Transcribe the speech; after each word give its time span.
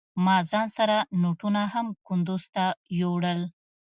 ما 0.25 0.37
ځان 0.49 0.67
سره 0.77 0.95
نوټونه 1.21 1.61
هم 1.73 1.87
کندوز 2.07 2.43
ته 2.55 2.65
يوړل. 2.99 3.39